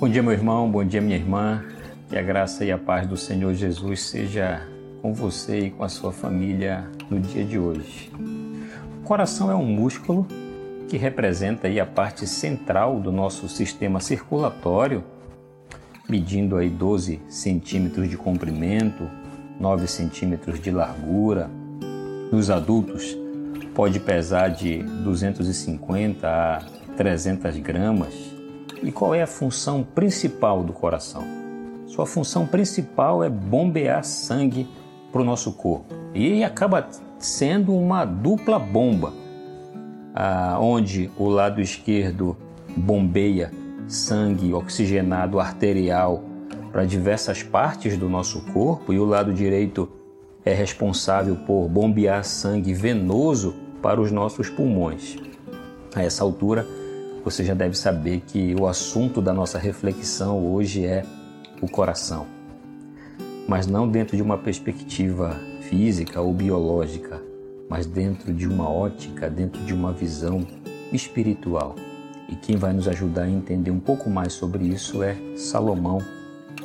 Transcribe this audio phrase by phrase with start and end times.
[0.00, 1.64] Bom dia, meu irmão, bom dia, minha irmã.
[2.08, 4.62] Que a graça e a paz do Senhor Jesus seja
[5.02, 8.08] com você e com a sua família no dia de hoje.
[9.00, 10.24] O coração é um músculo
[10.88, 15.02] que representa aí a parte central do nosso sistema circulatório,
[16.08, 19.10] medindo aí 12 centímetros de comprimento,
[19.58, 21.50] 9 centímetros de largura.
[22.30, 23.18] Nos adultos
[23.74, 26.60] pode pesar de 250 a
[26.96, 28.37] 300 gramas
[28.82, 31.24] e qual é a função principal do coração?
[31.86, 34.68] Sua função principal é bombear sangue
[35.10, 35.94] para o nosso corpo.
[36.14, 39.12] E acaba sendo uma dupla bomba,
[40.60, 42.36] onde o lado esquerdo
[42.76, 43.50] bombeia
[43.86, 46.22] sangue oxigenado arterial
[46.70, 49.88] para diversas partes do nosso corpo e o lado direito
[50.44, 55.16] é responsável por bombear sangue venoso para os nossos pulmões.
[55.94, 56.66] A essa altura,
[57.24, 61.04] você já deve saber que o assunto da nossa reflexão hoje é
[61.60, 62.26] o coração.
[63.46, 67.20] Mas não dentro de uma perspectiva física ou biológica,
[67.68, 70.46] mas dentro de uma ótica, dentro de uma visão
[70.92, 71.74] espiritual.
[72.28, 75.98] E quem vai nos ajudar a entender um pouco mais sobre isso é Salomão,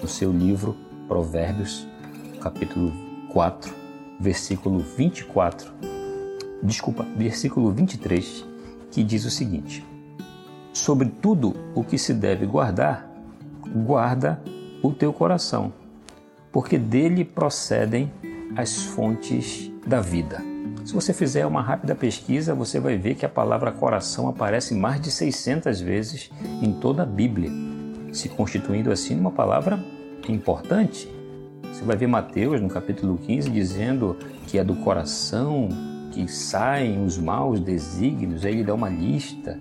[0.01, 0.75] no seu livro
[1.07, 1.87] Provérbios,
[2.41, 2.91] capítulo
[3.31, 3.73] 4,
[4.19, 5.71] versículo 24.
[6.61, 8.45] Desculpa, versículo 23,
[8.91, 9.85] que diz o seguinte:
[10.73, 13.07] sobre tudo o que se deve guardar,
[13.85, 14.41] guarda
[14.81, 15.71] o teu coração,
[16.51, 18.11] porque dele procedem
[18.57, 20.41] as fontes da vida.
[20.83, 24.99] Se você fizer uma rápida pesquisa, você vai ver que a palavra coração aparece mais
[24.99, 26.29] de 600 vezes
[26.61, 27.49] em toda a Bíblia,
[28.11, 29.79] se constituindo assim uma palavra
[30.27, 31.07] importante.
[31.71, 35.69] Você vai ver Mateus no capítulo 15 dizendo que é do coração
[36.11, 39.59] que saem os maus desígnios, aí ele dá uma lista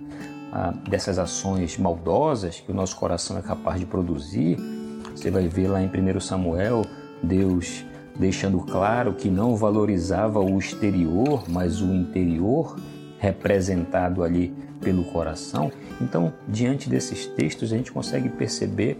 [0.87, 4.57] dessas ações maldosas que o nosso coração é capaz de produzir.
[5.15, 6.83] Você vai ver lá em 1 Samuel,
[7.21, 7.83] Deus
[8.15, 12.77] deixando claro que não valorizava o exterior, mas o interior,
[13.17, 15.71] representado ali pelo coração.
[15.99, 18.99] Então, diante desses textos, a gente consegue perceber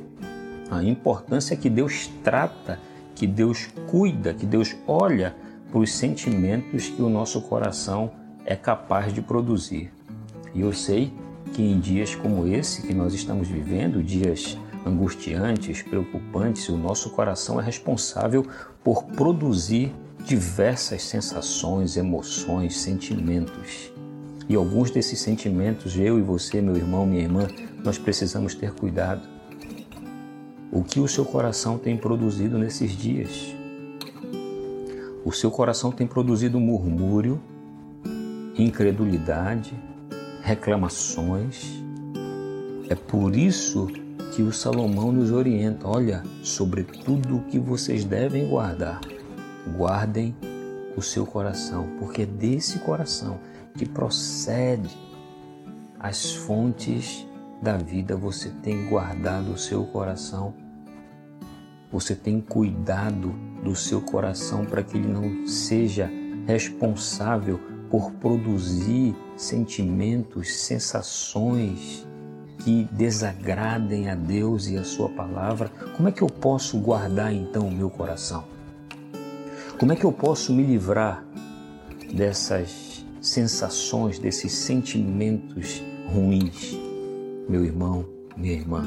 [0.72, 2.80] a importância que Deus trata,
[3.14, 5.36] que Deus cuida, que Deus olha
[5.70, 8.12] para os sentimentos que o nosso coração
[8.46, 9.92] é capaz de produzir.
[10.54, 11.14] E eu sei
[11.54, 17.60] que em dias como esse que nós estamos vivendo, dias angustiantes, preocupantes, o nosso coração
[17.60, 18.46] é responsável
[18.84, 19.94] por produzir
[20.26, 23.92] diversas sensações, emoções, sentimentos.
[24.50, 27.48] E alguns desses sentimentos, eu e você, meu irmão, minha irmã,
[27.84, 29.28] nós precisamos ter cuidado.
[30.72, 33.56] O que o seu coração tem produzido nesses dias?
[35.24, 37.40] O seu coração tem produzido murmúrio,
[38.58, 39.74] incredulidade,
[40.44, 41.82] reclamações.
[42.90, 43.88] É por isso
[44.36, 49.00] que o Salomão nos orienta: olha, sobre tudo o que vocês devem guardar,
[49.76, 50.36] guardem
[50.96, 53.40] o seu coração, porque é desse coração
[53.76, 54.96] que procede
[56.00, 57.26] as fontes
[57.62, 58.16] da vida.
[58.16, 60.54] Você tem guardado o seu coração,
[61.92, 63.34] você tem cuidado
[63.64, 66.12] do seu coração para que ele não seja
[66.46, 72.08] responsável por produzir sentimentos, sensações
[72.64, 77.68] que desagradem a Deus e a Sua palavra, como é que eu posso guardar então
[77.68, 78.46] o meu coração?
[79.78, 81.24] Como é que eu posso me livrar
[82.12, 86.76] dessas sensações, desses sentimentos ruins?
[87.48, 88.84] Meu irmão, minha irmã,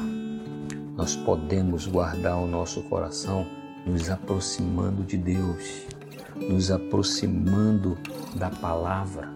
[0.97, 3.47] nós podemos guardar o nosso coração
[3.85, 5.87] nos aproximando de Deus
[6.49, 7.97] nos aproximando
[8.35, 9.29] da palavra,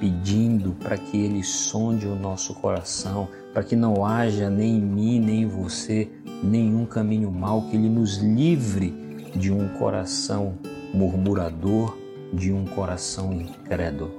[0.00, 5.20] pedindo para que Ele sonde o nosso coração, para que não haja nem em mim,
[5.20, 6.10] nem em você,
[6.42, 8.90] nenhum caminho mau, que Ele nos livre
[9.34, 10.58] de um coração
[10.92, 11.96] murmurador,
[12.32, 14.12] de um coração incrédulo.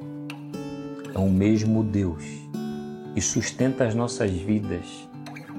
[1.14, 2.24] É o mesmo Deus
[3.14, 4.86] que sustenta as nossas vidas,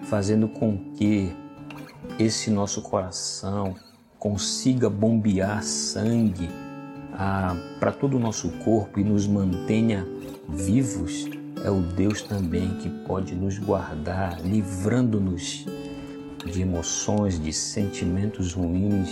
[0.05, 1.35] fazendo com que
[2.19, 3.75] esse nosso coração
[4.23, 6.49] consiga bombear sangue
[7.81, 10.07] para todo o nosso corpo e nos mantenha
[10.49, 11.29] vivos,
[11.65, 15.67] é o Deus também que pode nos guardar, livrando-nos
[16.47, 19.11] de emoções, de sentimentos ruins,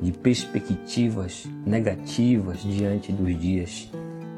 [0.00, 3.90] de perspectivas negativas diante dos dias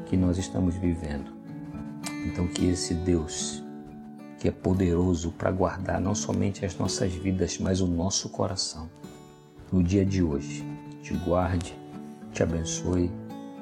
[0.07, 1.31] que nós estamos vivendo.
[2.25, 3.63] Então, que esse Deus,
[4.39, 8.89] que é poderoso para guardar não somente as nossas vidas, mas o nosso coração,
[9.71, 10.63] no dia de hoje,
[11.01, 11.75] te guarde
[12.37, 13.09] te abençoe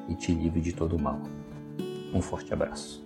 [0.10, 1.22] e te livre de todo mal.
[2.14, 3.05] Um forte abraço.